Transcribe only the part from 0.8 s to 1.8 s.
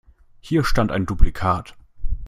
ein Duplikat.